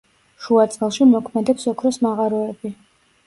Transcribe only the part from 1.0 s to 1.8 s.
მოქმედებს